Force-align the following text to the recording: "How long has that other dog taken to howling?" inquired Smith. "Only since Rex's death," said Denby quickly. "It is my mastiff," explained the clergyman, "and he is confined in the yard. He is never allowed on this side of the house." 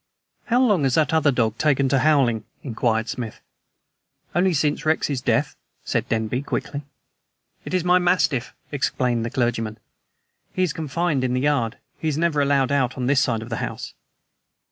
"How 0.45 0.59
long 0.59 0.81
has 0.81 0.95
that 0.95 1.13
other 1.13 1.29
dog 1.31 1.59
taken 1.59 1.87
to 1.89 1.99
howling?" 1.99 2.43
inquired 2.63 3.07
Smith. 3.07 3.39
"Only 4.33 4.51
since 4.51 4.83
Rex's 4.83 5.21
death," 5.21 5.55
said 5.85 6.09
Denby 6.09 6.41
quickly. 6.41 6.81
"It 7.65 7.75
is 7.75 7.83
my 7.83 7.99
mastiff," 7.99 8.55
explained 8.71 9.23
the 9.23 9.29
clergyman, 9.29 9.73
"and 9.77 10.55
he 10.55 10.63
is 10.63 10.73
confined 10.73 11.23
in 11.23 11.35
the 11.35 11.41
yard. 11.41 11.77
He 11.99 12.07
is 12.07 12.17
never 12.17 12.41
allowed 12.41 12.71
on 12.71 13.05
this 13.05 13.21
side 13.21 13.43
of 13.43 13.49
the 13.49 13.57
house." 13.57 13.93